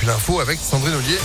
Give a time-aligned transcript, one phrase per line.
[0.00, 1.18] Et l'info avec Sandrine Ollier.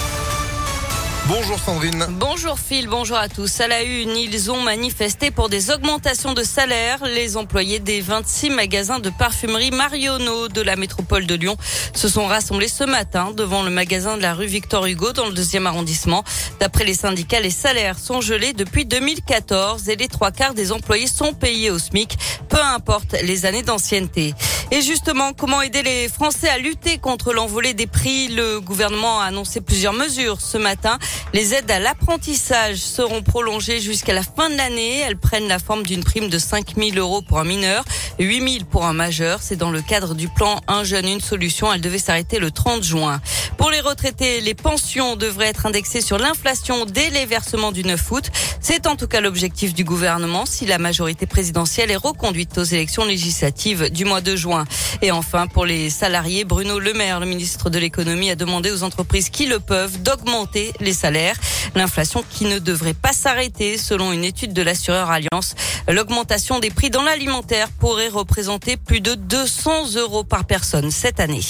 [1.27, 2.05] Bonjour Sandrine.
[2.11, 3.59] Bonjour Phil, bonjour à tous.
[3.59, 7.03] À la une, ils ont manifesté pour des augmentations de salaire.
[7.05, 11.55] Les employés des 26 magasins de parfumerie Marionneau de la métropole de Lyon
[11.93, 15.33] se sont rassemblés ce matin devant le magasin de la rue Victor Hugo dans le
[15.33, 16.23] deuxième arrondissement.
[16.59, 21.07] D'après les syndicats, les salaires sont gelés depuis 2014 et les trois quarts des employés
[21.07, 22.17] sont payés au SMIC,
[22.49, 24.33] peu importe les années d'ancienneté.
[24.69, 28.27] Et justement, comment aider les Français à lutter contre l'envolée des prix?
[28.27, 30.99] Le gouvernement a annoncé plusieurs mesures ce matin.
[31.33, 34.99] Les aides à l'apprentissage seront prolongées jusqu'à la fin de l'année.
[34.99, 37.85] Elles prennent la forme d'une prime de 5 000 euros pour un mineur,
[38.19, 39.39] 8 000 pour un majeur.
[39.41, 41.71] C'est dans le cadre du plan Un jeune, une solution.
[41.71, 43.21] Elle devait s'arrêter le 30 juin.
[43.57, 48.11] Pour les retraités, les pensions devraient être indexées sur l'inflation dès les versements du 9
[48.11, 48.25] août.
[48.59, 53.05] C'est en tout cas l'objectif du gouvernement si la majorité présidentielle est reconduite aux élections
[53.05, 54.56] législatives du mois de juin.
[55.01, 58.83] Et enfin, pour les salariés, Bruno Le Maire, le ministre de l'économie, a demandé aux
[58.83, 61.35] entreprises qui le peuvent d'augmenter les salaires.
[61.75, 65.55] L'inflation qui ne devrait pas s'arrêter selon une étude de l'assureur Alliance.
[65.87, 71.41] L'augmentation des prix dans l'alimentaire pourrait représenter plus de 200 euros par personne cette année.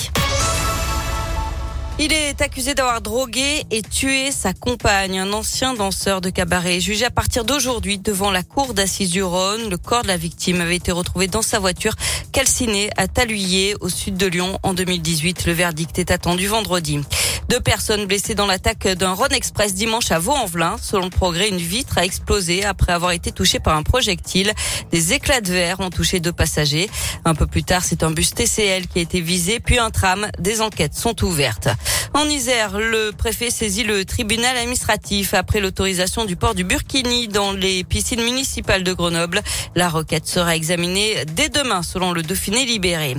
[1.99, 7.05] Il est accusé d'avoir drogué et tué sa compagne, un ancien danseur de cabaret, jugé
[7.05, 9.67] à partir d'aujourd'hui devant la cour d'assises du Rhône.
[9.71, 11.95] Le corps de la victime avait été retrouvé dans sa voiture
[12.31, 15.47] calcinée à Taluyer, au sud de Lyon, en 2018.
[15.47, 16.99] Le verdict est attendu vendredi.
[17.49, 20.75] Deux personnes blessées dans l'attaque d'un Rhône Express dimanche à Vaux-en-Velin.
[20.81, 24.51] Selon le progrès, une vitre a explosé après avoir été touchée par un projectile.
[24.91, 26.89] Des éclats de verre ont touché deux passagers.
[27.23, 30.27] Un peu plus tard, c'est un bus TCL qui a été visé, puis un tram.
[30.39, 31.69] Des enquêtes sont ouvertes.
[32.13, 37.53] En Isère, le préfet saisit le tribunal administratif après l'autorisation du port du Burkini dans
[37.53, 39.41] les piscines municipales de Grenoble.
[39.73, 43.15] La requête sera examinée dès demain selon le Dauphiné libéré.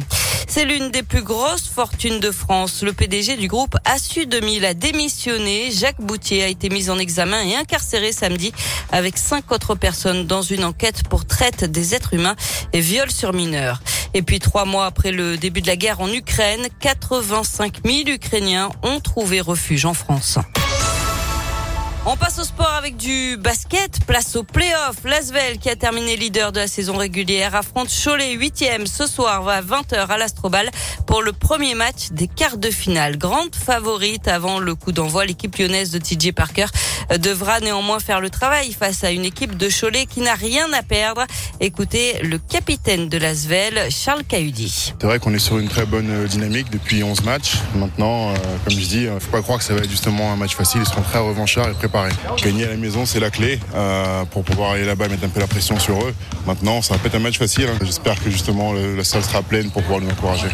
[0.50, 2.82] C'est l'une des plus grosses fortunes de France.
[2.82, 3.76] Le PDG du groupe
[4.19, 5.70] Assu 2000 a démissionné.
[5.70, 8.52] Jacques Boutier a été mis en examen et incarcéré samedi
[8.91, 12.34] avec cinq autres personnes dans une enquête pour traite des êtres humains
[12.72, 13.81] et viol sur mineurs.
[14.15, 18.70] Et puis trois mois après le début de la guerre en Ukraine, 85 000 Ukrainiens
[18.82, 20.38] ont trouvé refuge en France.
[22.10, 23.98] On passe au sport avec du basket.
[24.06, 24.96] Place au play-off.
[25.04, 29.60] Lasvel, qui a terminé leader de la saison régulière, affronte Cholet 8e ce soir à
[29.60, 30.70] 20h à l'Astrobal
[31.06, 33.18] pour le premier match des quarts de finale.
[33.18, 36.64] Grande favorite avant le coup d'envoi, l'équipe lyonnaise de TJ Parker
[37.18, 40.82] devra néanmoins faire le travail face à une équipe de Cholet qui n'a rien à
[40.82, 41.26] perdre.
[41.60, 44.94] Écoutez le capitaine de Lasvel, Charles Cahudi.
[44.98, 47.56] C'est vrai qu'on est sur une très bonne dynamique depuis 11 matchs.
[47.74, 50.54] Maintenant, euh, comme je dis, faut pas croire que ça va être justement un match
[50.56, 50.80] facile.
[50.80, 51.97] Ils seront très revanchards et préparés
[52.42, 55.28] Gagner à la maison, c'est la clé euh, pour pouvoir aller là-bas et mettre un
[55.28, 56.14] peu la pression sur eux.
[56.47, 57.66] Maintenant, ça va pas être un match facile.
[57.69, 57.78] Hein.
[57.84, 60.48] J'espère que justement la salle sera pleine pour pouvoir nous encourager.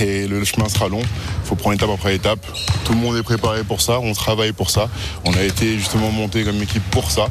[0.00, 1.00] Et le chemin sera long.
[1.00, 2.44] Il faut prendre étape après étape.
[2.84, 4.00] Tout le monde est préparé pour ça.
[4.00, 4.88] On travaille pour ça.
[5.24, 7.26] On a été justement monté comme équipe pour ça.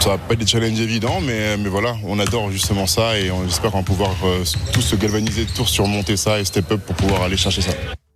[0.00, 3.30] Ça va pas être des challenges évidents, mais, mais voilà, on adore justement ça et
[3.30, 6.80] on espère qu'on va pouvoir euh, tous se galvaniser, tous surmonter ça et step up
[6.86, 7.72] pour pouvoir aller chercher ça.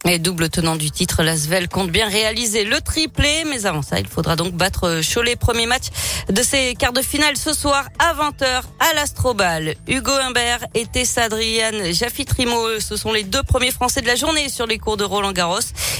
[0.08, 3.44] Et double tenant du titre, Lasvel compte bien réaliser le triplé.
[3.50, 5.34] Mais avant ça, il faudra donc battre Cholet.
[5.34, 5.86] Premier match
[6.30, 9.74] de ces quarts de finale ce soir à 20h à l'Astrobal.
[9.88, 14.48] Hugo Humbert et Tessa Adrian Jaffitrimo, ce sont les deux premiers Français de la journée
[14.48, 15.58] sur les cours de Roland Garros.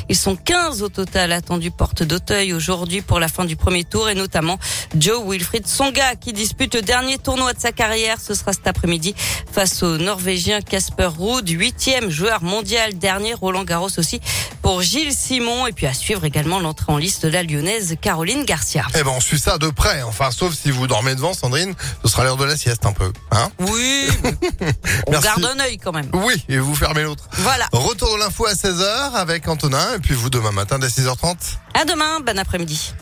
[0.09, 4.09] Ils sont 15 au total attendus porte d'Auteuil aujourd'hui pour la fin du premier tour
[4.09, 4.59] et notamment
[4.97, 8.21] Joe Wilfried Songa qui dispute le dernier tournoi de sa carrière.
[8.21, 9.15] Ce sera cet après-midi
[9.51, 14.21] face au Norvégien Casper Ruud, huitième joueur mondial, dernier Roland Garros aussi
[14.67, 18.45] pour Gilles Simon et puis à suivre également l'entrée en liste de la lyonnaise Caroline
[18.45, 18.85] Garcia.
[18.97, 21.73] Eh ben on suit ça de près, enfin sauf si vous dormez devant Sandrine,
[22.05, 24.09] ce sera l'heure de la sieste un peu, hein Oui.
[25.07, 26.11] on garde un œil quand même.
[26.15, 27.29] Oui, et vous fermez l'autre.
[27.35, 27.69] Voilà.
[27.71, 31.37] Retour de l'info à 16h avec Antonin et puis vous demain matin dès 6h30.
[31.75, 32.93] À demain, bon après-midi.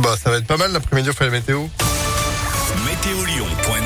[0.00, 1.66] Bah ça va être pas mal l'après-midi, on fait la météo.
[2.86, 3.84] Météolion.net